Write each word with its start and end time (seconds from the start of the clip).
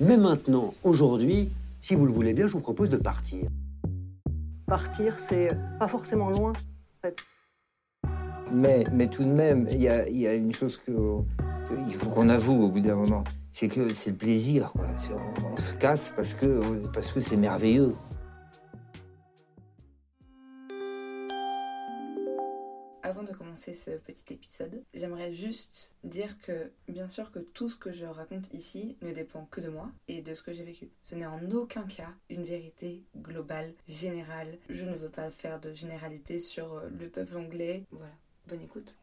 Mais 0.00 0.16
maintenant, 0.16 0.74
aujourd'hui, 0.84 1.50
si 1.80 1.96
vous 1.96 2.06
le 2.06 2.12
voulez 2.12 2.32
bien, 2.32 2.46
je 2.46 2.52
vous 2.52 2.60
propose 2.60 2.88
de 2.88 2.96
partir. 2.96 3.48
Partir, 4.66 5.18
c'est 5.18 5.56
pas 5.78 5.88
forcément 5.88 6.30
loin, 6.30 6.52
en 6.52 7.00
fait. 7.02 7.18
Mais, 8.52 8.84
mais 8.92 9.08
tout 9.08 9.24
de 9.24 9.28
même, 9.28 9.66
il 9.72 9.82
y 9.82 9.88
a, 9.88 10.08
y 10.08 10.26
a, 10.26 10.34
une 10.34 10.54
chose 10.54 10.80
que, 10.86 10.92
il 11.88 11.94
faut 11.94 12.10
qu'on 12.10 12.28
avoue 12.28 12.62
au 12.62 12.68
bout 12.68 12.80
d'un 12.80 12.94
moment, 12.94 13.24
c'est 13.52 13.66
que 13.68 13.92
c'est 13.92 14.10
le 14.10 14.16
plaisir. 14.16 14.70
Quoi. 14.72 14.86
On, 15.10 15.54
on, 15.54 15.56
se 15.56 15.74
casse 15.74 16.12
parce 16.14 16.32
que 16.32 16.86
parce 16.94 17.10
que 17.10 17.20
c'est 17.20 17.36
merveilleux. 17.36 17.94
Avant 23.08 23.22
de 23.22 23.32
commencer 23.32 23.72
ce 23.72 23.92
petit 23.92 24.34
épisode, 24.34 24.84
j'aimerais 24.92 25.32
juste 25.32 25.94
dire 26.04 26.38
que 26.42 26.70
bien 26.88 27.08
sûr 27.08 27.32
que 27.32 27.38
tout 27.38 27.70
ce 27.70 27.76
que 27.76 27.90
je 27.90 28.04
raconte 28.04 28.52
ici 28.52 28.98
ne 29.00 29.12
dépend 29.12 29.46
que 29.46 29.62
de 29.62 29.70
moi 29.70 29.90
et 30.08 30.20
de 30.20 30.34
ce 30.34 30.42
que 30.42 30.52
j'ai 30.52 30.62
vécu. 30.62 30.90
Ce 31.02 31.14
n'est 31.14 31.24
en 31.24 31.50
aucun 31.52 31.84
cas 31.84 32.12
une 32.28 32.44
vérité 32.44 33.02
globale, 33.16 33.72
générale. 33.88 34.58
Je 34.68 34.84
ne 34.84 34.94
veux 34.94 35.08
pas 35.08 35.30
faire 35.30 35.58
de 35.58 35.72
généralité 35.72 36.38
sur 36.38 36.82
le 37.00 37.08
peuple 37.08 37.38
anglais. 37.38 37.82
Voilà, 37.92 38.12
bonne 38.46 38.60
écoute. 38.60 38.94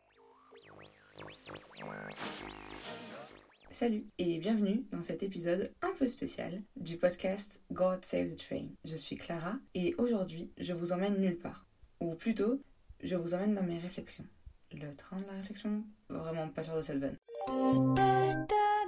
Salut 3.72 4.06
et 4.20 4.38
bienvenue 4.38 4.86
dans 4.92 5.02
cet 5.02 5.24
épisode 5.24 5.74
un 5.82 5.96
peu 5.98 6.08
spécial 6.08 6.62
du 6.76 6.98
podcast 6.98 7.60
God 7.72 8.06
Save 8.06 8.36
the 8.36 8.38
Train. 8.38 8.68
Je 8.84 8.98
suis 8.98 9.16
Clara 9.16 9.56
et 9.74 9.96
aujourd'hui 9.98 10.52
je 10.60 10.74
vous 10.74 10.92
emmène 10.92 11.20
nulle 11.20 11.40
part. 11.40 11.66
Ou 12.02 12.14
plutôt, 12.14 12.62
je 13.02 13.16
vous 13.16 13.34
emmène 13.34 13.56
dans 13.56 13.64
mes 13.64 13.78
réflexions. 13.78 14.26
Le 14.72 14.94
train 14.94 15.20
de 15.20 15.26
la 15.26 15.34
réflexion 15.34 15.84
Vraiment 16.10 16.50
pas 16.50 16.64
sûr 16.64 16.76
de 16.76 16.82
cette. 16.82 17.04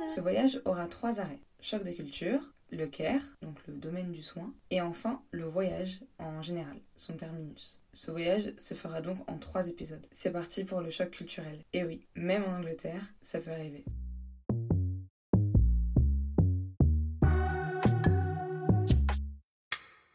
Ce 0.09 0.21
voyage 0.21 0.61
aura 0.65 0.87
trois 0.87 1.19
arrêts. 1.19 1.39
Choc 1.61 1.83
des 1.83 1.93
cultures, 1.93 2.53
le 2.71 2.87
Caire, 2.87 3.37
donc 3.41 3.57
le 3.67 3.73
domaine 3.73 4.11
du 4.11 4.23
soin, 4.23 4.53
et 4.71 4.81
enfin 4.81 5.21
le 5.31 5.45
voyage 5.45 6.01
en 6.19 6.41
général, 6.41 6.77
son 6.95 7.13
terminus. 7.13 7.79
Ce 7.93 8.11
voyage 8.11 8.53
se 8.57 8.73
fera 8.73 9.01
donc 9.01 9.17
en 9.29 9.37
trois 9.37 9.67
épisodes. 9.67 10.05
C'est 10.11 10.31
parti 10.31 10.63
pour 10.63 10.81
le 10.81 10.89
choc 10.89 11.11
culturel. 11.11 11.63
Et 11.73 11.83
oui, 11.83 12.05
même 12.15 12.43
en 12.43 12.57
Angleterre, 12.57 13.13
ça 13.21 13.39
peut 13.39 13.51
arriver. 13.51 13.85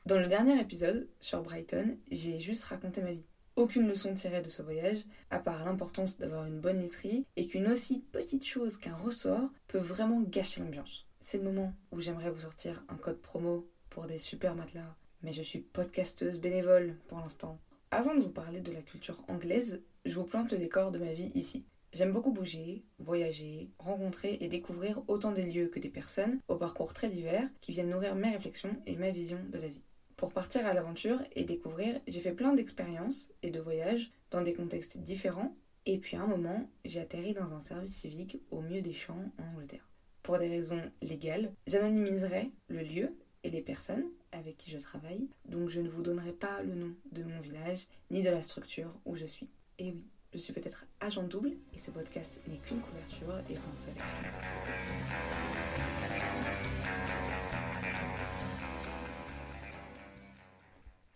Dans 0.06 0.18
le 0.18 0.28
dernier 0.28 0.60
épisode, 0.60 1.08
sur 1.20 1.42
Brighton, 1.42 1.96
j'ai 2.10 2.38
juste 2.38 2.64
raconté 2.64 3.00
ma 3.00 3.12
vie. 3.12 3.24
Aucune 3.54 3.86
leçon 3.86 4.14
tirée 4.14 4.40
de 4.40 4.48
ce 4.48 4.62
voyage, 4.62 5.04
à 5.30 5.38
part 5.38 5.62
l'importance 5.66 6.16
d'avoir 6.16 6.46
une 6.46 6.58
bonne 6.58 6.80
literie 6.80 7.26
et 7.36 7.46
qu'une 7.46 7.68
aussi 7.68 8.02
petite 8.10 8.46
chose 8.46 8.78
qu'un 8.78 8.94
ressort 8.94 9.50
peut 9.68 9.78
vraiment 9.78 10.22
gâcher 10.22 10.62
l'ambiance. 10.62 11.06
C'est 11.20 11.36
le 11.36 11.44
moment 11.44 11.74
où 11.90 12.00
j'aimerais 12.00 12.30
vous 12.30 12.40
sortir 12.40 12.82
un 12.88 12.96
code 12.96 13.20
promo 13.20 13.68
pour 13.90 14.06
des 14.06 14.18
super 14.18 14.54
matelas, 14.54 14.96
mais 15.22 15.34
je 15.34 15.42
suis 15.42 15.58
podcasteuse 15.58 16.40
bénévole 16.40 16.96
pour 17.08 17.18
l'instant. 17.18 17.58
Avant 17.90 18.14
de 18.14 18.22
vous 18.22 18.30
parler 18.30 18.60
de 18.60 18.72
la 18.72 18.80
culture 18.80 19.22
anglaise, 19.28 19.82
je 20.06 20.14
vous 20.14 20.24
plante 20.24 20.50
le 20.50 20.56
décor 20.56 20.90
de 20.90 20.98
ma 20.98 21.12
vie 21.12 21.30
ici. 21.34 21.66
J'aime 21.92 22.12
beaucoup 22.12 22.32
bouger, 22.32 22.82
voyager, 23.00 23.68
rencontrer 23.78 24.38
et 24.40 24.48
découvrir 24.48 25.02
autant 25.08 25.32
des 25.32 25.42
lieux 25.42 25.68
que 25.68 25.78
des 25.78 25.90
personnes 25.90 26.38
au 26.48 26.56
parcours 26.56 26.94
très 26.94 27.10
divers 27.10 27.50
qui 27.60 27.72
viennent 27.72 27.90
nourrir 27.90 28.14
mes 28.14 28.30
réflexions 28.30 28.74
et 28.86 28.96
ma 28.96 29.10
vision 29.10 29.38
de 29.50 29.58
la 29.58 29.68
vie. 29.68 29.82
Pour 30.22 30.32
partir 30.32 30.64
à 30.66 30.72
l'aventure 30.72 31.18
et 31.34 31.42
découvrir, 31.42 32.00
j'ai 32.06 32.20
fait 32.20 32.30
plein 32.30 32.54
d'expériences 32.54 33.32
et 33.42 33.50
de 33.50 33.58
voyages 33.58 34.12
dans 34.30 34.40
des 34.40 34.54
contextes 34.54 34.98
différents. 34.98 35.52
Et 35.84 35.98
puis 35.98 36.16
à 36.16 36.22
un 36.22 36.28
moment, 36.28 36.70
j'ai 36.84 37.00
atterri 37.00 37.34
dans 37.34 37.52
un 37.52 37.60
service 37.60 37.94
civique 37.94 38.40
au 38.52 38.60
milieu 38.60 38.82
des 38.82 38.92
champs 38.92 39.32
en 39.36 39.52
Angleterre. 39.52 39.88
Pour 40.22 40.38
des 40.38 40.48
raisons 40.48 40.80
légales, 41.02 41.52
j'anonymiserai 41.66 42.52
le 42.68 42.82
lieu 42.82 43.16
et 43.42 43.50
les 43.50 43.62
personnes 43.62 44.04
avec 44.30 44.58
qui 44.58 44.70
je 44.70 44.78
travaille, 44.78 45.26
donc 45.46 45.70
je 45.70 45.80
ne 45.80 45.88
vous 45.88 46.02
donnerai 46.02 46.30
pas 46.30 46.62
le 46.62 46.76
nom 46.76 46.94
de 47.10 47.24
mon 47.24 47.40
village 47.40 47.88
ni 48.12 48.22
de 48.22 48.30
la 48.30 48.44
structure 48.44 48.94
où 49.04 49.16
je 49.16 49.26
suis. 49.26 49.48
Et 49.80 49.90
oui, 49.90 50.06
je 50.32 50.38
suis 50.38 50.52
peut-être 50.52 50.86
agent 51.00 51.24
double 51.24 51.54
et 51.74 51.78
ce 51.78 51.90
podcast 51.90 52.38
n'est 52.46 52.58
qu'une 52.58 52.78
couverture 52.78 53.40
et 53.50 53.56
français. 53.56 53.90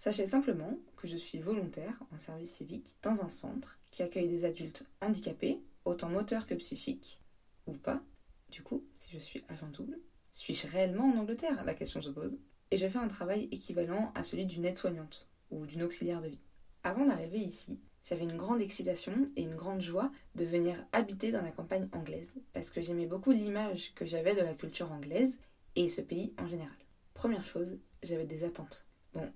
Sachez 0.06 0.26
simplement 0.26 0.78
que 0.94 1.08
je 1.08 1.16
suis 1.16 1.40
volontaire 1.40 1.98
en 2.14 2.18
service 2.18 2.54
civique 2.54 2.94
dans 3.02 3.24
un 3.24 3.28
centre 3.28 3.76
qui 3.90 4.04
accueille 4.04 4.28
des 4.28 4.44
adultes 4.44 4.84
handicapés, 5.00 5.60
autant 5.84 6.08
moteurs 6.08 6.46
que 6.46 6.54
psychiques, 6.54 7.20
ou 7.66 7.72
pas. 7.72 8.00
Du 8.48 8.62
coup, 8.62 8.84
si 8.94 9.10
je 9.12 9.18
suis 9.18 9.42
agent 9.48 9.66
double, 9.66 9.98
suis-je 10.32 10.68
réellement 10.68 11.10
en 11.10 11.18
Angleterre? 11.18 11.64
La 11.64 11.74
question 11.74 12.00
se 12.00 12.10
pose. 12.10 12.38
Et 12.70 12.76
je 12.76 12.86
fais 12.86 13.00
un 13.00 13.08
travail 13.08 13.48
équivalent 13.50 14.12
à 14.14 14.22
celui 14.22 14.46
d'une 14.46 14.64
aide-soignante 14.64 15.26
ou 15.50 15.66
d'une 15.66 15.82
auxiliaire 15.82 16.22
de 16.22 16.28
vie. 16.28 16.44
Avant 16.84 17.04
d'arriver 17.04 17.40
ici, 17.40 17.80
j'avais 18.04 18.22
une 18.22 18.36
grande 18.36 18.60
excitation 18.60 19.28
et 19.34 19.42
une 19.42 19.56
grande 19.56 19.80
joie 19.80 20.12
de 20.36 20.44
venir 20.44 20.86
habiter 20.92 21.32
dans 21.32 21.42
la 21.42 21.50
campagne 21.50 21.88
anglaise 21.90 22.36
parce 22.52 22.70
que 22.70 22.80
j'aimais 22.80 23.06
beaucoup 23.06 23.32
l'image 23.32 23.92
que 23.96 24.06
j'avais 24.06 24.36
de 24.36 24.42
la 24.42 24.54
culture 24.54 24.92
anglaise 24.92 25.36
et 25.74 25.88
ce 25.88 26.00
pays 26.00 26.32
en 26.38 26.46
général. 26.46 26.78
Première 27.12 27.44
chose, 27.44 27.80
j'avais 28.04 28.24
des 28.24 28.44
attentes. 28.44 28.85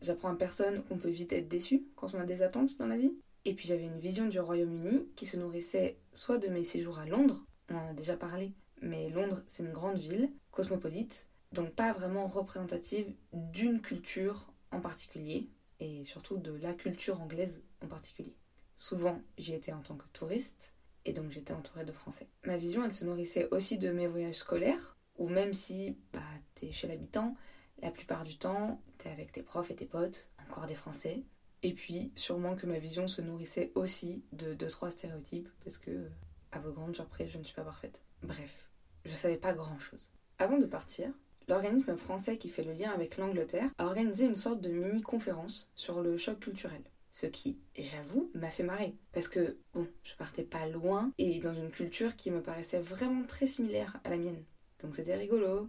J'apprends 0.00 0.32
à 0.32 0.36
personne 0.36 0.82
qu'on 0.84 0.98
peut 0.98 1.08
vite 1.08 1.32
être 1.32 1.48
déçu 1.48 1.84
quand 1.96 2.14
on 2.14 2.20
a 2.20 2.26
des 2.26 2.42
attentes 2.42 2.76
dans 2.78 2.86
la 2.86 2.96
vie. 2.96 3.12
Et 3.44 3.54
puis 3.54 3.66
j'avais 3.66 3.84
une 3.84 3.98
vision 3.98 4.28
du 4.28 4.38
Royaume-Uni 4.38 5.08
qui 5.16 5.26
se 5.26 5.36
nourrissait 5.36 5.98
soit 6.12 6.38
de 6.38 6.48
mes 6.48 6.64
séjours 6.64 6.98
à 6.98 7.06
Londres, 7.06 7.46
on 7.70 7.76
en 7.76 7.90
a 7.90 7.94
déjà 7.94 8.16
parlé, 8.16 8.52
mais 8.82 9.08
Londres 9.08 9.42
c'est 9.46 9.62
une 9.62 9.72
grande 9.72 9.96
ville, 9.96 10.30
cosmopolite, 10.50 11.26
donc 11.52 11.70
pas 11.70 11.92
vraiment 11.92 12.26
représentative 12.26 13.12
d'une 13.32 13.80
culture 13.80 14.52
en 14.72 14.80
particulier, 14.80 15.48
et 15.80 16.04
surtout 16.04 16.36
de 16.36 16.52
la 16.52 16.74
culture 16.74 17.20
anglaise 17.20 17.62
en 17.82 17.86
particulier. 17.86 18.34
Souvent 18.76 19.22
j'y 19.38 19.54
étais 19.54 19.72
en 19.72 19.80
tant 19.80 19.96
que 19.96 20.06
touriste, 20.12 20.74
et 21.06 21.14
donc 21.14 21.30
j'étais 21.30 21.54
entourée 21.54 21.86
de 21.86 21.92
Français. 21.92 22.28
Ma 22.44 22.58
vision 22.58 22.84
elle 22.84 22.94
se 22.94 23.06
nourrissait 23.06 23.48
aussi 23.52 23.78
de 23.78 23.90
mes 23.90 24.06
voyages 24.06 24.36
scolaires, 24.36 24.98
où 25.16 25.28
même 25.28 25.54
si 25.54 25.96
bah, 26.12 26.20
t'es 26.54 26.72
chez 26.72 26.88
l'habitant, 26.88 27.34
la 27.82 27.90
plupart 27.90 28.24
du 28.24 28.36
temps, 28.36 28.80
t'es 28.98 29.10
avec 29.10 29.32
tes 29.32 29.42
profs 29.42 29.70
et 29.70 29.76
tes 29.76 29.86
potes, 29.86 30.28
encore 30.48 30.66
des 30.66 30.74
Français. 30.74 31.22
Et 31.62 31.74
puis, 31.74 32.12
sûrement 32.16 32.56
que 32.56 32.66
ma 32.66 32.78
vision 32.78 33.06
se 33.06 33.20
nourrissait 33.20 33.72
aussi 33.74 34.24
de 34.32 34.54
deux, 34.54 34.68
trois 34.68 34.90
stéréotypes, 34.90 35.48
parce 35.64 35.78
que, 35.78 36.08
à 36.52 36.58
vos 36.58 36.72
grandes 36.72 36.96
surprises, 36.96 37.30
je 37.30 37.38
ne 37.38 37.44
suis 37.44 37.54
pas 37.54 37.64
parfaite. 37.64 38.02
Bref, 38.22 38.68
je 39.04 39.12
savais 39.12 39.36
pas 39.36 39.52
grand 39.52 39.78
chose. 39.78 40.12
Avant 40.38 40.58
de 40.58 40.66
partir, 40.66 41.10
l'organisme 41.48 41.96
français 41.96 42.38
qui 42.38 42.48
fait 42.48 42.64
le 42.64 42.72
lien 42.72 42.90
avec 42.92 43.18
l'Angleterre 43.18 43.70
a 43.78 43.86
organisé 43.86 44.24
une 44.24 44.36
sorte 44.36 44.60
de 44.60 44.70
mini-conférence 44.70 45.70
sur 45.74 46.00
le 46.00 46.16
choc 46.16 46.40
culturel. 46.40 46.82
Ce 47.12 47.26
qui, 47.26 47.58
j'avoue, 47.76 48.30
m'a 48.34 48.50
fait 48.50 48.62
marrer. 48.62 48.94
Parce 49.12 49.28
que, 49.28 49.58
bon, 49.74 49.86
je 50.04 50.14
partais 50.14 50.44
pas 50.44 50.66
loin 50.66 51.12
et 51.18 51.40
dans 51.40 51.54
une 51.54 51.70
culture 51.70 52.16
qui 52.16 52.30
me 52.30 52.40
paraissait 52.40 52.78
vraiment 52.78 53.24
très 53.24 53.46
similaire 53.46 54.00
à 54.04 54.10
la 54.10 54.16
mienne. 54.16 54.44
Donc 54.82 54.96
c'était 54.96 55.16
rigolo, 55.16 55.68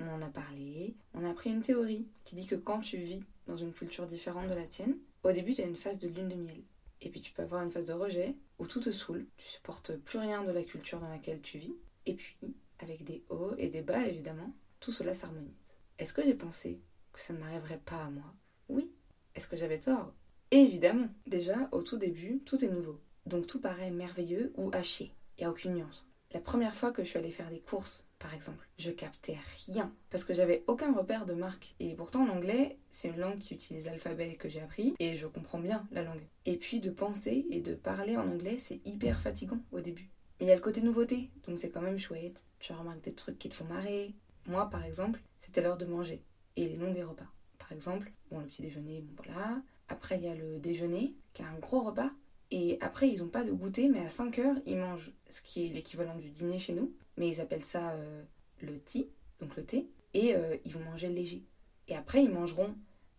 on 0.00 0.14
en 0.14 0.22
a 0.22 0.28
parlé, 0.28 0.94
on 1.14 1.28
a 1.28 1.34
pris 1.34 1.50
une 1.50 1.62
théorie 1.62 2.06
qui 2.24 2.34
dit 2.34 2.46
que 2.46 2.54
quand 2.54 2.80
tu 2.80 2.96
vis 2.98 3.20
dans 3.46 3.56
une 3.56 3.72
culture 3.72 4.06
différente 4.06 4.48
de 4.48 4.54
la 4.54 4.66
tienne, 4.66 4.96
au 5.22 5.32
début 5.32 5.54
tu 5.54 5.62
as 5.62 5.66
une 5.66 5.76
phase 5.76 5.98
de 5.98 6.08
lune 6.08 6.28
de 6.28 6.34
miel. 6.34 6.62
Et 7.02 7.08
puis 7.08 7.20
tu 7.20 7.32
peux 7.32 7.42
avoir 7.42 7.62
une 7.62 7.70
phase 7.70 7.86
de 7.86 7.92
rejet 7.92 8.34
où 8.58 8.66
tout 8.66 8.80
te 8.80 8.92
saoule, 8.92 9.26
tu 9.36 9.48
supportes 9.48 9.96
plus 9.96 10.18
rien 10.18 10.44
de 10.44 10.52
la 10.52 10.62
culture 10.62 11.00
dans 11.00 11.08
laquelle 11.08 11.40
tu 11.40 11.58
vis. 11.58 11.74
Et 12.06 12.14
puis, 12.14 12.36
avec 12.78 13.04
des 13.04 13.22
hauts 13.28 13.54
et 13.58 13.68
des 13.68 13.82
bas 13.82 14.06
évidemment, 14.06 14.52
tout 14.80 14.92
cela 14.92 15.14
s'harmonise. 15.14 15.60
Est-ce 15.98 16.12
que 16.12 16.24
j'ai 16.24 16.34
pensé 16.34 16.80
que 17.12 17.20
ça 17.20 17.32
ne 17.32 17.38
m'arriverait 17.38 17.80
pas 17.84 18.04
à 18.04 18.10
moi? 18.10 18.34
Oui. 18.68 18.90
Est-ce 19.34 19.48
que 19.48 19.56
j'avais 19.56 19.78
tort? 19.78 20.12
Évidemment. 20.50 21.08
Déjà, 21.26 21.68
au 21.72 21.82
tout 21.82 21.96
début, 21.96 22.40
tout 22.44 22.64
est 22.64 22.68
nouveau. 22.68 22.98
Donc 23.26 23.46
tout 23.46 23.60
paraît 23.60 23.90
merveilleux 23.90 24.52
ou 24.56 24.70
haché. 24.72 25.12
Il 25.36 25.42
n'y 25.42 25.46
a 25.46 25.50
aucune 25.50 25.74
nuance. 25.74 26.06
La 26.32 26.40
première 26.40 26.74
fois 26.74 26.92
que 26.92 27.02
je 27.02 27.08
suis 27.08 27.18
allée 27.18 27.30
faire 27.30 27.50
des 27.50 27.60
courses 27.60 28.04
par 28.20 28.32
exemple. 28.34 28.68
Je 28.78 28.92
captais 28.92 29.38
rien 29.66 29.92
parce 30.10 30.24
que 30.24 30.32
j'avais 30.32 30.62
aucun 30.68 30.94
repère 30.94 31.26
de 31.26 31.32
marque. 31.32 31.74
Et 31.80 31.94
pourtant, 31.94 32.24
l'anglais, 32.24 32.78
c'est 32.90 33.08
une 33.08 33.18
langue 33.18 33.38
qui 33.38 33.54
utilise 33.54 33.86
l'alphabet 33.86 34.36
que 34.36 34.48
j'ai 34.48 34.60
appris 34.60 34.94
et 35.00 35.16
je 35.16 35.26
comprends 35.26 35.58
bien 35.58 35.88
la 35.90 36.04
langue. 36.04 36.28
Et 36.46 36.56
puis, 36.56 36.80
de 36.80 36.90
penser 36.90 37.46
et 37.50 37.60
de 37.60 37.74
parler 37.74 38.16
en 38.16 38.28
anglais, 38.28 38.58
c'est 38.58 38.86
hyper 38.86 39.18
fatigant 39.20 39.58
au 39.72 39.80
début. 39.80 40.10
Mais 40.38 40.46
il 40.46 40.48
y 40.48 40.52
a 40.52 40.56
le 40.56 40.60
côté 40.60 40.80
nouveauté, 40.80 41.30
donc 41.46 41.58
c'est 41.58 41.70
quand 41.70 41.82
même 41.82 41.98
chouette. 41.98 42.44
Tu 42.60 42.72
remarques 42.72 43.02
des 43.02 43.14
trucs 43.14 43.38
qui 43.38 43.48
te 43.48 43.54
font 43.54 43.64
marrer. 43.64 44.14
Moi, 44.46 44.70
par 44.70 44.84
exemple, 44.84 45.20
c'était 45.40 45.62
l'heure 45.62 45.78
de 45.78 45.86
manger 45.86 46.22
et 46.56 46.68
les 46.68 46.76
noms 46.76 46.92
des 46.92 47.02
repas. 47.02 47.28
Par 47.58 47.72
exemple, 47.72 48.12
bon, 48.30 48.38
le 48.38 48.46
petit 48.46 48.62
déjeuner, 48.62 49.00
bon 49.00 49.22
voilà. 49.24 49.62
Après, 49.88 50.18
il 50.18 50.24
y 50.24 50.28
a 50.28 50.34
le 50.34 50.58
déjeuner, 50.58 51.14
qui 51.32 51.42
est 51.42 51.46
un 51.46 51.58
gros 51.58 51.80
repas. 51.80 52.10
Et 52.52 52.78
après, 52.80 53.08
ils 53.08 53.20
n'ont 53.20 53.28
pas 53.28 53.44
de 53.44 53.52
goûter, 53.52 53.88
mais 53.88 54.00
à 54.00 54.10
5 54.10 54.38
heures, 54.40 54.56
ils 54.66 54.76
mangent 54.76 55.12
ce 55.28 55.40
qui 55.40 55.66
est 55.66 55.68
l'équivalent 55.68 56.16
du 56.16 56.30
dîner 56.30 56.58
chez 56.58 56.72
nous 56.72 56.92
mais 57.20 57.28
ils 57.28 57.40
appellent 57.42 57.64
ça 57.64 57.90
euh, 57.90 58.22
le 58.62 58.80
tea, 58.80 59.10
donc 59.40 59.54
le 59.54 59.62
thé, 59.62 59.90
et 60.14 60.34
euh, 60.34 60.56
ils 60.64 60.72
vont 60.72 60.80
manger 60.80 61.10
léger. 61.10 61.44
Et 61.86 61.94
après, 61.94 62.24
ils 62.24 62.32
mangeront 62.32 62.74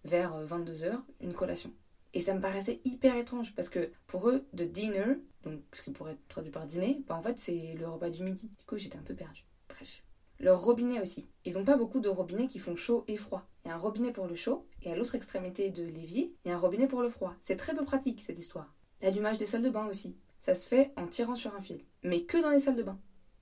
vers 0.05 0.43
22h 0.43 0.85
euh, 0.85 0.97
une 1.21 1.33
collation. 1.33 1.71
Et 2.15 2.19
ça 2.19 2.33
me 2.33 2.41
paraissait 2.41 2.81
hyper 2.83 3.15
étrange 3.15 3.53
parce 3.55 3.69
que 3.69 3.91
pour 4.07 4.27
eux, 4.27 4.43
de 4.53 4.65
dinner, 4.65 5.19
donc 5.43 5.61
ce 5.71 5.83
qui 5.83 5.91
pourrait 5.91 6.13
être 6.13 6.27
traduit 6.27 6.51
par 6.51 6.65
dîner, 6.65 7.03
bah 7.07 7.15
en 7.15 7.21
fait 7.21 7.37
c'est 7.37 7.75
le 7.77 7.87
repas 7.87 8.09
du 8.09 8.23
midi. 8.23 8.49
Du 8.57 8.65
coup, 8.65 8.75
j'étais 8.75 8.97
un 8.97 9.03
peu 9.03 9.13
perdue. 9.13 9.45
Bref. 9.69 10.03
Leur 10.39 10.63
robinet 10.63 10.99
aussi. 10.99 11.29
Ils 11.45 11.53
n'ont 11.53 11.63
pas 11.63 11.77
beaucoup 11.77 11.99
de 11.99 12.09
robinets 12.09 12.47
qui 12.47 12.57
font 12.57 12.75
chaud 12.75 13.05
et 13.07 13.17
froid. 13.17 13.47
Il 13.63 13.67
y 13.67 13.71
a 13.71 13.75
un 13.75 13.77
robinet 13.77 14.11
pour 14.11 14.25
le 14.25 14.33
chaud, 14.33 14.65
et 14.81 14.91
à 14.91 14.95
l'autre 14.95 15.13
extrémité 15.13 15.69
de 15.69 15.83
l'évier, 15.83 16.33
il 16.43 16.49
y 16.49 16.51
a 16.51 16.55
un 16.55 16.59
robinet 16.59 16.87
pour 16.87 17.03
le 17.03 17.09
froid. 17.09 17.35
C'est 17.39 17.55
très 17.55 17.75
peu 17.75 17.85
pratique 17.85 18.21
cette 18.21 18.39
histoire. 18.39 18.73
L'allumage 19.03 19.37
des 19.37 19.45
salles 19.45 19.63
de 19.63 19.69
bain 19.69 19.85
aussi. 19.85 20.17
Ça 20.39 20.55
se 20.55 20.67
fait 20.67 20.91
en 20.97 21.05
tirant 21.05 21.35
sur 21.35 21.55
un 21.55 21.61
fil. 21.61 21.85
Mais 22.01 22.23
que 22.23 22.41
dans 22.41 22.49
les 22.49 22.59
salles 22.59 22.75
de 22.75 22.83
bain, 22.83 22.99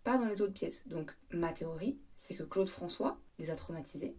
pas 0.09 0.17
dans 0.17 0.25
les 0.25 0.41
autres 0.41 0.53
pièces. 0.53 0.81
Donc 0.87 1.15
ma 1.29 1.53
théorie, 1.53 1.99
c'est 2.17 2.33
que 2.33 2.41
Claude 2.41 2.67
François 2.67 3.19
les 3.37 3.51
a 3.51 3.55
traumatisés 3.55 4.15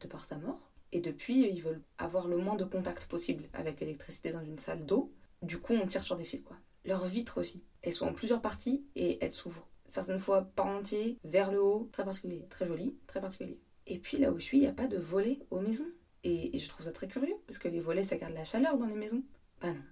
de 0.00 0.06
par 0.06 0.24
sa 0.24 0.36
mort. 0.36 0.70
Et 0.92 1.00
depuis, 1.00 1.48
ils 1.48 1.60
veulent 1.60 1.82
avoir 1.98 2.28
le 2.28 2.36
moins 2.36 2.54
de 2.54 2.64
contact 2.64 3.06
possible 3.06 3.48
avec 3.52 3.80
l'électricité 3.80 4.30
dans 4.30 4.44
une 4.44 4.60
salle 4.60 4.86
d'eau. 4.86 5.12
Du 5.42 5.58
coup, 5.58 5.72
on 5.72 5.88
tire 5.88 6.04
sur 6.04 6.16
des 6.16 6.24
fils, 6.24 6.42
quoi. 6.44 6.56
Leurs 6.84 7.06
vitres 7.06 7.38
aussi. 7.38 7.64
Elles 7.82 7.92
sont 7.92 8.06
en 8.06 8.12
plusieurs 8.12 8.40
parties 8.40 8.86
et 8.94 9.18
elles 9.20 9.32
s'ouvrent 9.32 9.66
certaines 9.88 10.20
fois 10.20 10.42
pas 10.42 10.62
entier, 10.62 11.18
vers 11.24 11.50
le 11.50 11.60
haut, 11.60 11.88
très 11.90 12.04
particulier, 12.04 12.46
très 12.48 12.68
joli, 12.68 12.96
très 13.08 13.20
particulier. 13.20 13.58
Et 13.88 13.98
puis 13.98 14.18
là 14.18 14.30
où 14.30 14.38
je 14.38 14.44
suis, 14.44 14.58
il 14.58 14.62
n'y 14.62 14.68
a 14.68 14.72
pas 14.72 14.86
de 14.86 14.98
volets 14.98 15.40
aux 15.50 15.60
maisons. 15.60 15.90
Et, 16.22 16.56
je 16.56 16.68
trouve 16.68 16.86
ça 16.86 16.92
très 16.92 17.08
curieux, 17.08 17.34
parce 17.48 17.58
que 17.58 17.66
les 17.66 17.80
volets, 17.80 18.04
ça 18.04 18.16
garde 18.16 18.34
la 18.34 18.44
chaleur 18.44 18.78
dans 18.78 18.86
les 18.86 18.94
maisons. 18.94 19.24
Bah 19.60 19.72
non, 19.72 19.82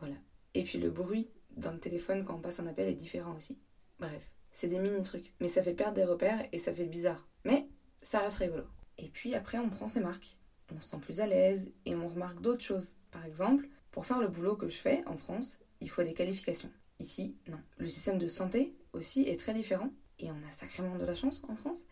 voilà. 0.00 0.16
Et 0.52 0.64
puis 0.64 0.78
le 0.78 0.90
bruit 0.90 1.30
dans 1.56 1.72
le 1.72 1.80
téléphone 1.80 2.26
quand 2.26 2.34
on 2.34 2.40
passe 2.40 2.60
un 2.60 2.66
appel 2.66 2.88
est 2.88 2.94
différent 2.94 3.34
aussi. 3.34 3.56
Bref, 3.98 4.22
c'est 4.58 4.66
des 4.66 4.80
mini 4.80 5.02
trucs, 5.02 5.32
mais 5.38 5.48
ça 5.48 5.62
fait 5.62 5.72
perdre 5.72 5.94
des 5.94 6.04
repères 6.04 6.44
et 6.50 6.58
ça 6.58 6.74
fait 6.74 6.86
bizarre. 6.86 7.28
Mais 7.44 7.68
ça 8.02 8.18
reste 8.18 8.38
rigolo. 8.38 8.64
Et 8.98 9.06
puis 9.06 9.36
après, 9.36 9.56
on 9.58 9.70
prend 9.70 9.86
ses 9.86 10.00
marques. 10.00 10.36
On 10.74 10.80
se 10.80 10.90
sent 10.90 10.96
plus 11.00 11.20
à 11.20 11.28
l'aise 11.28 11.70
et 11.86 11.94
on 11.94 12.08
remarque 12.08 12.40
d'autres 12.40 12.64
choses. 12.64 12.96
Par 13.12 13.24
exemple, 13.24 13.68
pour 13.92 14.04
faire 14.04 14.20
le 14.20 14.26
boulot 14.26 14.56
que 14.56 14.68
je 14.68 14.76
fais 14.76 15.04
en 15.06 15.16
France, 15.16 15.60
il 15.80 15.88
faut 15.88 16.02
des 16.02 16.12
qualifications. 16.12 16.72
Ici, 16.98 17.36
non. 17.46 17.60
Le 17.76 17.88
système 17.88 18.18
de 18.18 18.26
santé 18.26 18.74
aussi 18.92 19.22
est 19.22 19.38
très 19.38 19.54
différent 19.54 19.90
et 20.18 20.28
on 20.32 20.48
a 20.48 20.50
sacrément 20.50 20.96
de 20.96 21.04
la 21.04 21.14
chance 21.14 21.44
en 21.48 21.54
France. 21.54 21.84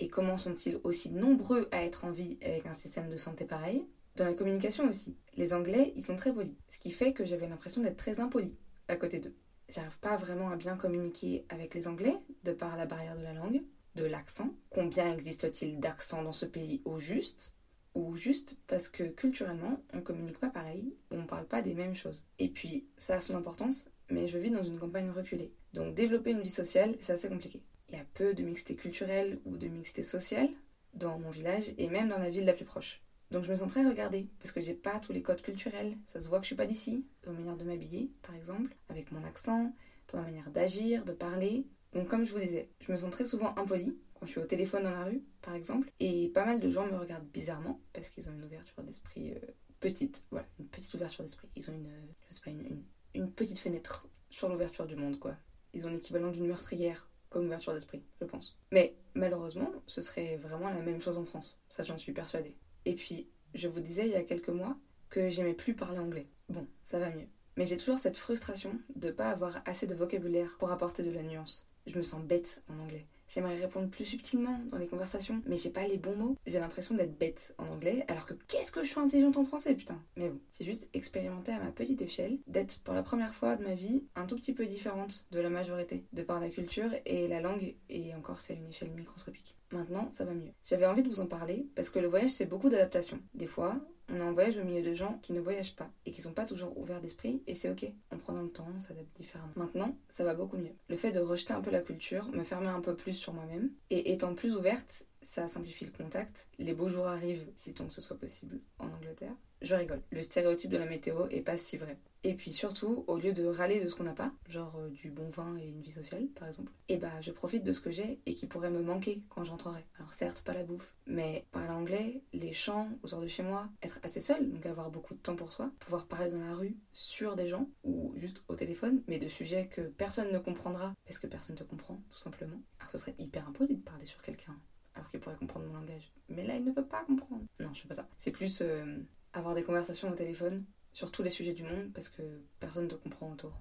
Et 0.00 0.08
comment 0.08 0.38
sont-ils 0.38 0.80
aussi 0.82 1.10
nombreux 1.10 1.68
à 1.72 1.84
être 1.84 2.06
en 2.06 2.10
vie 2.10 2.38
avec 2.40 2.64
un 2.64 2.72
système 2.72 3.10
de 3.10 3.18
santé 3.18 3.44
pareil? 3.44 3.84
Dans 4.16 4.24
la 4.24 4.32
communication 4.32 4.88
aussi. 4.88 5.14
Les 5.36 5.52
Anglais, 5.52 5.92
ils 5.94 6.04
sont 6.04 6.16
très 6.16 6.32
polis. 6.32 6.54
Ce 6.70 6.78
qui 6.78 6.90
fait 6.90 7.12
que 7.12 7.26
j'avais 7.26 7.48
l'impression 7.48 7.82
d'être 7.82 7.98
très 7.98 8.18
impoli 8.18 8.56
à 8.88 8.96
côté 8.96 9.18
d'eux. 9.18 9.34
J'arrive 9.74 9.98
pas 9.98 10.14
vraiment 10.14 10.50
à 10.50 10.56
bien 10.56 10.76
communiquer 10.76 11.44
avec 11.48 11.74
les 11.74 11.88
Anglais 11.88 12.16
de 12.44 12.52
par 12.52 12.76
la 12.76 12.86
barrière 12.86 13.16
de 13.16 13.24
la 13.24 13.32
langue, 13.32 13.60
de 13.96 14.04
l'accent. 14.04 14.50
Combien 14.70 15.12
existe-t-il 15.12 15.80
d'accents 15.80 16.22
dans 16.22 16.32
ce 16.32 16.46
pays 16.46 16.80
au 16.84 17.00
juste? 17.00 17.56
Ou 17.96 18.14
juste 18.14 18.56
parce 18.68 18.88
que 18.88 19.02
culturellement, 19.02 19.82
on 19.92 20.00
communique 20.00 20.38
pas 20.38 20.50
pareil, 20.50 20.94
on 21.10 21.26
parle 21.26 21.46
pas 21.46 21.60
des 21.60 21.74
mêmes 21.74 21.96
choses. 21.96 22.22
Et 22.38 22.48
puis, 22.48 22.86
ça 22.98 23.16
a 23.16 23.20
son 23.20 23.34
importance, 23.34 23.86
mais 24.10 24.28
je 24.28 24.38
vis 24.38 24.50
dans 24.50 24.62
une 24.62 24.78
campagne 24.78 25.10
reculée. 25.10 25.52
Donc 25.72 25.96
développer 25.96 26.30
une 26.30 26.42
vie 26.42 26.50
sociale, 26.50 26.94
c'est 27.00 27.12
assez 27.12 27.28
compliqué. 27.28 27.60
Il 27.88 27.96
y 27.96 28.00
a 28.00 28.04
peu 28.14 28.32
de 28.32 28.44
mixité 28.44 28.76
culturelle 28.76 29.40
ou 29.44 29.56
de 29.56 29.66
mixité 29.66 30.04
sociale 30.04 30.50
dans 30.92 31.18
mon 31.18 31.30
village 31.30 31.72
et 31.78 31.88
même 31.88 32.10
dans 32.10 32.18
la 32.18 32.30
ville 32.30 32.44
la 32.44 32.52
plus 32.52 32.64
proche. 32.64 33.00
Donc 33.34 33.42
je 33.42 33.50
me 33.50 33.56
sens 33.56 33.68
très 33.68 33.84
regardée 33.84 34.28
parce 34.38 34.52
que 34.52 34.60
j'ai 34.60 34.74
pas 34.74 35.00
tous 35.00 35.12
les 35.12 35.20
codes 35.20 35.42
culturels. 35.42 35.98
Ça 36.06 36.20
se 36.20 36.28
voit 36.28 36.38
que 36.38 36.44
je 36.44 36.50
suis 36.50 36.54
pas 36.54 36.66
d'ici, 36.66 37.04
dans 37.24 37.32
ma 37.32 37.38
manière 37.40 37.56
de 37.56 37.64
m'habiller 37.64 38.12
par 38.22 38.32
exemple, 38.36 38.76
avec 38.88 39.10
mon 39.10 39.24
accent, 39.24 39.74
dans 40.12 40.18
ma 40.18 40.24
manière 40.26 40.52
d'agir, 40.52 41.04
de 41.04 41.10
parler. 41.10 41.66
Donc 41.94 42.06
comme 42.06 42.24
je 42.24 42.32
vous 42.32 42.38
disais, 42.38 42.70
je 42.78 42.92
me 42.92 42.96
sens 42.96 43.10
très 43.10 43.26
souvent 43.26 43.52
impolie 43.58 43.98
quand 44.14 44.26
je 44.26 44.30
suis 44.30 44.40
au 44.40 44.44
téléphone 44.44 44.84
dans 44.84 44.92
la 44.92 45.06
rue 45.06 45.24
par 45.42 45.56
exemple 45.56 45.90
et 45.98 46.28
pas 46.28 46.44
mal 46.44 46.60
de 46.60 46.70
gens 46.70 46.86
me 46.86 46.96
regardent 46.96 47.26
bizarrement 47.26 47.80
parce 47.92 48.08
qu'ils 48.08 48.28
ont 48.28 48.32
une 48.32 48.44
ouverture 48.44 48.84
d'esprit 48.84 49.32
euh, 49.32 49.40
petite. 49.80 50.22
Voilà, 50.30 50.46
une 50.60 50.68
petite 50.68 50.94
ouverture 50.94 51.24
d'esprit. 51.24 51.48
Ils 51.56 51.68
ont 51.68 51.74
une, 51.74 51.90
je 52.30 52.34
sais 52.36 52.40
pas, 52.40 52.50
une, 52.50 52.84
une 53.14 53.32
petite 53.32 53.58
fenêtre 53.58 54.06
sur 54.30 54.48
l'ouverture 54.48 54.86
du 54.86 54.94
monde 54.94 55.18
quoi. 55.18 55.34
Ils 55.72 55.84
ont 55.88 55.90
l'équivalent 55.90 56.30
d'une 56.30 56.46
meurtrière 56.46 57.10
comme 57.30 57.46
ouverture 57.46 57.74
d'esprit, 57.74 58.04
je 58.20 58.26
pense. 58.26 58.56
Mais 58.70 58.94
malheureusement, 59.14 59.72
ce 59.88 60.02
serait 60.02 60.36
vraiment 60.36 60.68
la 60.68 60.78
même 60.78 61.00
chose 61.00 61.18
en 61.18 61.24
France. 61.24 61.58
Ça, 61.68 61.82
j'en 61.82 61.98
suis 61.98 62.12
persuadée. 62.12 62.54
Et 62.84 62.94
puis, 62.94 63.28
je 63.54 63.68
vous 63.68 63.80
disais 63.80 64.06
il 64.06 64.12
y 64.12 64.16
a 64.16 64.22
quelques 64.22 64.48
mois 64.48 64.76
que 65.10 65.28
j'aimais 65.28 65.54
plus 65.54 65.74
parler 65.74 65.98
anglais. 65.98 66.26
Bon, 66.48 66.66
ça 66.84 66.98
va 66.98 67.10
mieux. 67.10 67.28
Mais 67.56 67.66
j'ai 67.66 67.76
toujours 67.76 67.98
cette 67.98 68.16
frustration 68.16 68.78
de 68.96 69.10
pas 69.10 69.30
avoir 69.30 69.62
assez 69.64 69.86
de 69.86 69.94
vocabulaire 69.94 70.56
pour 70.58 70.72
apporter 70.72 71.02
de 71.02 71.10
la 71.10 71.22
nuance. 71.22 71.68
Je 71.86 71.96
me 71.96 72.02
sens 72.02 72.22
bête 72.22 72.62
en 72.68 72.78
anglais. 72.80 73.06
J'aimerais 73.28 73.58
répondre 73.58 73.88
plus 73.88 74.04
subtilement 74.04 74.60
dans 74.70 74.78
les 74.78 74.86
conversations, 74.86 75.42
mais 75.46 75.56
j'ai 75.56 75.70
pas 75.70 75.86
les 75.86 75.98
bons 75.98 76.16
mots. 76.16 76.36
J'ai 76.46 76.58
l'impression 76.58 76.94
d'être 76.94 77.18
bête 77.18 77.54
en 77.58 77.66
anglais, 77.68 78.04
alors 78.08 78.26
que 78.26 78.34
qu'est-ce 78.48 78.72
que 78.72 78.82
je 78.82 78.88
suis 78.88 79.00
intelligente 79.00 79.36
en 79.36 79.44
français, 79.44 79.74
putain. 79.74 80.00
Mais 80.16 80.28
bon, 80.28 80.38
c'est 80.52 80.64
juste 80.64 80.88
expérimenter 80.92 81.52
à 81.52 81.58
ma 81.58 81.72
petite 81.72 82.02
échelle, 82.02 82.38
d'être 82.46 82.80
pour 82.80 82.94
la 82.94 83.02
première 83.02 83.34
fois 83.34 83.56
de 83.56 83.64
ma 83.64 83.74
vie 83.74 84.04
un 84.14 84.26
tout 84.26 84.36
petit 84.36 84.52
peu 84.52 84.66
différente 84.66 85.26
de 85.30 85.40
la 85.40 85.50
majorité, 85.50 86.04
de 86.12 86.22
par 86.22 86.40
la 86.40 86.50
culture 86.50 86.90
et 87.06 87.28
la 87.28 87.40
langue, 87.40 87.74
et 87.88 88.14
encore 88.14 88.40
c'est 88.40 88.54
à 88.54 88.56
une 88.56 88.68
échelle 88.68 88.90
microscopique. 88.90 89.56
Maintenant, 89.72 90.08
ça 90.12 90.24
va 90.24 90.34
mieux. 90.34 90.52
J'avais 90.64 90.86
envie 90.86 91.02
de 91.02 91.08
vous 91.08 91.20
en 91.20 91.26
parler 91.26 91.66
parce 91.74 91.90
que 91.90 91.98
le 91.98 92.06
voyage 92.06 92.30
c'est 92.30 92.46
beaucoup 92.46 92.68
d'adaptation. 92.68 93.18
Des 93.34 93.46
fois, 93.46 93.80
on 94.08 94.16
est 94.16 94.22
en 94.22 94.32
voyage 94.32 94.56
au 94.58 94.64
milieu 94.64 94.82
de 94.82 94.94
gens 94.94 95.18
qui 95.22 95.32
ne 95.32 95.40
voyagent 95.40 95.76
pas 95.76 95.90
et 96.04 96.12
qui 96.12 96.20
sont 96.20 96.32
pas 96.32 96.44
toujours 96.44 96.76
ouverts 96.78 97.00
d'esprit 97.00 97.42
et 97.46 97.54
c'est 97.54 97.70
ok. 97.70 97.90
En 98.12 98.18
prenant 98.18 98.42
le 98.42 98.50
temps, 98.50 98.68
on 98.76 98.80
s'adapte 98.80 99.16
différemment. 99.16 99.52
Maintenant, 99.56 99.96
ça 100.08 100.24
va 100.24 100.34
beaucoup 100.34 100.56
mieux. 100.56 100.74
Le 100.88 100.96
fait 100.96 101.12
de 101.12 101.20
rejeter 101.20 101.52
un 101.52 101.60
peu 101.60 101.70
la 101.70 101.80
culture, 101.80 102.28
me 102.32 102.44
fermer 102.44 102.68
un 102.68 102.80
peu 102.80 102.94
plus 102.94 103.14
sur 103.14 103.32
moi-même 103.32 103.70
et 103.90 104.12
étant 104.12 104.34
plus 104.34 104.54
ouverte, 104.54 105.06
ça 105.24 105.48
simplifie 105.48 105.84
le 105.84 105.90
contact. 105.90 106.48
Les 106.58 106.74
beaux 106.74 106.88
jours 106.88 107.06
arrivent, 107.06 107.46
si 107.56 107.74
tant 107.74 107.86
que 107.86 107.92
ce 107.92 108.00
soit 108.00 108.18
possible, 108.18 108.60
en 108.78 108.86
Angleterre. 108.86 109.34
Je 109.62 109.74
rigole. 109.74 110.02
Le 110.10 110.22
stéréotype 110.22 110.70
de 110.70 110.76
la 110.76 110.86
météo 110.86 111.26
est 111.30 111.40
pas 111.40 111.56
si 111.56 111.78
vrai. 111.78 111.98
Et 112.22 112.32
puis 112.34 112.52
surtout, 112.52 113.04
au 113.06 113.18
lieu 113.18 113.34
de 113.34 113.44
râler 113.44 113.82
de 113.82 113.88
ce 113.88 113.94
qu'on 113.94 114.04
n'a 114.04 114.14
pas, 114.14 114.32
genre 114.48 114.76
euh, 114.78 114.88
du 114.88 115.10
bon 115.10 115.28
vin 115.28 115.58
et 115.58 115.66
une 115.66 115.82
vie 115.82 115.92
sociale 115.92 116.26
par 116.34 116.48
exemple, 116.48 116.72
eh 116.88 116.96
bah 116.96 117.20
je 117.20 117.30
profite 117.30 117.64
de 117.64 117.72
ce 117.74 117.82
que 117.82 117.90
j'ai 117.90 118.18
et 118.24 118.34
qui 118.34 118.46
pourrait 118.46 118.70
me 118.70 118.80
manquer 118.80 119.22
quand 119.28 119.44
j'entrerai. 119.44 119.84
Alors 119.98 120.14
certes, 120.14 120.40
pas 120.40 120.54
la 120.54 120.64
bouffe, 120.64 120.94
mais 121.06 121.44
parler 121.52 121.68
anglais, 121.68 122.22
les 122.32 122.54
chants 122.54 122.88
autour 123.02 123.20
de 123.20 123.26
chez 123.26 123.42
moi, 123.42 123.68
être 123.82 124.00
assez 124.02 124.22
seul, 124.22 124.50
donc 124.50 124.64
avoir 124.64 124.90
beaucoup 124.90 125.12
de 125.12 125.18
temps 125.18 125.36
pour 125.36 125.52
soi, 125.52 125.70
pouvoir 125.80 126.06
parler 126.06 126.30
dans 126.30 126.40
la 126.40 126.54
rue 126.54 126.76
sur 126.92 127.36
des 127.36 127.46
gens 127.46 127.68
ou 127.84 128.14
juste 128.16 128.42
au 128.48 128.54
téléphone, 128.54 129.02
mais 129.06 129.18
de 129.18 129.28
sujets 129.28 129.68
que 129.68 129.82
personne 129.82 130.32
ne 130.32 130.38
comprendra 130.38 130.94
parce 131.04 131.18
que 131.18 131.26
personne 131.26 131.56
te 131.56 131.64
comprend 131.64 132.00
tout 132.10 132.18
simplement. 132.18 132.60
Alors 132.80 132.90
ce 132.90 132.98
serait 132.98 133.14
hyper 133.18 133.46
impoli 133.46 133.76
de 133.76 133.82
parler 133.82 134.06
sur 134.06 134.22
quelqu'un 134.22 134.56
alors 134.94 135.10
qu'il 135.10 135.20
pourrait 135.20 135.36
comprendre 135.36 135.66
mon 135.66 135.74
langage. 135.74 136.12
Mais 136.28 136.46
là, 136.46 136.56
il 136.56 136.64
ne 136.64 136.72
peut 136.72 136.84
pas 136.84 137.04
comprendre. 137.04 137.44
Non, 137.60 137.72
je 137.72 137.80
fais 137.80 137.88
pas 137.88 137.94
ça. 137.94 138.08
C'est 138.18 138.30
plus 138.30 138.60
euh, 138.62 138.98
avoir 139.32 139.54
des 139.54 139.62
conversations 139.62 140.10
au 140.10 140.14
téléphone 140.14 140.64
sur 140.92 141.10
tous 141.10 141.22
les 141.22 141.30
sujets 141.30 141.52
du 141.52 141.64
monde 141.64 141.90
parce 141.92 142.08
que 142.08 142.22
personne 142.60 142.84
ne 142.84 142.90
te 142.90 142.94
comprend 142.94 143.30
autour. 143.30 143.52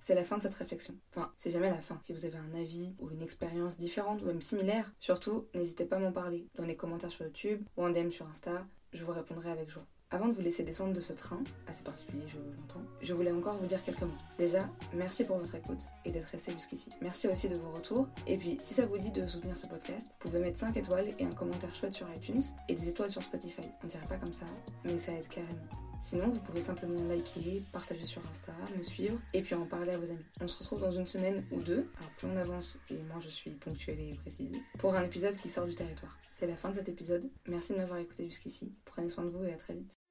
C'est 0.00 0.14
la 0.16 0.24
fin 0.24 0.36
de 0.36 0.42
cette 0.42 0.54
réflexion. 0.54 0.94
Enfin, 1.10 1.32
c'est 1.38 1.50
jamais 1.50 1.70
la 1.70 1.80
fin. 1.80 1.98
Si 2.02 2.12
vous 2.12 2.24
avez 2.24 2.36
un 2.36 2.54
avis 2.54 2.94
ou 2.98 3.10
une 3.10 3.22
expérience 3.22 3.78
différente 3.78 4.20
ou 4.22 4.26
même 4.26 4.42
similaire, 4.42 4.92
surtout, 4.98 5.46
n'hésitez 5.54 5.84
pas 5.84 5.96
à 5.96 6.00
m'en 6.00 6.12
parler 6.12 6.48
dans 6.56 6.64
les 6.64 6.76
commentaires 6.76 7.12
sur 7.12 7.24
YouTube 7.24 7.64
ou 7.76 7.84
en 7.84 7.90
DM 7.90 8.10
sur 8.10 8.26
Insta. 8.26 8.66
Je 8.92 9.04
vous 9.04 9.12
répondrai 9.12 9.50
avec 9.50 9.70
joie. 9.70 9.86
Avant 10.12 10.28
de 10.28 10.34
vous 10.34 10.42
laisser 10.42 10.62
descendre 10.62 10.92
de 10.92 11.00
ce 11.00 11.14
train, 11.14 11.42
assez 11.66 11.82
particulier 11.82 12.24
je 12.28 12.36
l'entends, 12.36 12.86
je 13.00 13.14
voulais 13.14 13.32
encore 13.32 13.56
vous 13.56 13.64
dire 13.64 13.82
quelques 13.82 14.02
mots. 14.02 14.12
Déjà, 14.38 14.68
merci 14.92 15.24
pour 15.24 15.38
votre 15.38 15.54
écoute 15.54 15.80
et 16.04 16.10
d'être 16.10 16.28
resté 16.28 16.52
jusqu'ici. 16.52 16.90
Merci 17.00 17.28
aussi 17.28 17.48
de 17.48 17.56
vos 17.56 17.70
retours. 17.70 18.06
Et 18.26 18.36
puis, 18.36 18.58
si 18.60 18.74
ça 18.74 18.84
vous 18.84 18.98
dit 18.98 19.10
de 19.10 19.26
soutenir 19.26 19.56
ce 19.56 19.66
podcast, 19.66 20.08
vous 20.08 20.28
pouvez 20.28 20.38
mettre 20.38 20.58
5 20.58 20.76
étoiles 20.76 21.08
et 21.18 21.24
un 21.24 21.30
commentaire 21.30 21.74
chouette 21.74 21.94
sur 21.94 22.06
iTunes 22.14 22.42
et 22.68 22.74
des 22.74 22.90
étoiles 22.90 23.10
sur 23.10 23.22
Spotify. 23.22 23.62
On 23.82 23.86
dirait 23.86 24.06
pas 24.06 24.16
comme 24.16 24.34
ça, 24.34 24.44
mais 24.84 24.98
ça 24.98 25.12
aide 25.12 25.26
carrément. 25.28 25.66
Sinon, 26.02 26.28
vous 26.28 26.40
pouvez 26.40 26.60
simplement 26.60 27.00
liker, 27.04 27.62
partager 27.72 28.04
sur 28.04 28.20
Insta, 28.28 28.52
me 28.76 28.82
suivre 28.82 29.18
et 29.32 29.40
puis 29.40 29.54
en 29.54 29.64
parler 29.64 29.92
à 29.92 29.98
vos 29.98 30.10
amis. 30.10 30.26
On 30.42 30.48
se 30.48 30.58
retrouve 30.58 30.80
dans 30.80 30.92
une 30.92 31.06
semaine 31.06 31.46
ou 31.52 31.60
deux, 31.60 31.88
alors 31.96 32.10
plus 32.18 32.26
on 32.26 32.36
avance 32.36 32.76
et 32.90 33.00
moi 33.04 33.20
je 33.20 33.28
suis 33.28 33.52
ponctuelle 33.52 34.00
et 34.00 34.14
précise, 34.14 34.50
pour 34.78 34.94
un 34.94 35.04
épisode 35.04 35.36
qui 35.36 35.48
sort 35.48 35.66
du 35.66 35.76
territoire. 35.76 36.18
C'est 36.30 36.48
la 36.48 36.56
fin 36.56 36.70
de 36.70 36.74
cet 36.74 36.88
épisode. 36.88 37.30
Merci 37.46 37.72
de 37.72 37.78
m'avoir 37.78 38.00
écouté 38.00 38.24
jusqu'ici. 38.24 38.74
Prenez 38.84 39.08
soin 39.08 39.24
de 39.24 39.30
vous 39.30 39.44
et 39.44 39.52
à 39.52 39.56
très 39.56 39.74
vite. 39.74 40.01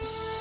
Bye. 0.00 0.39